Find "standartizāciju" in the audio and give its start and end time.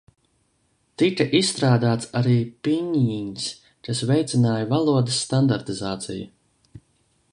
5.27-6.83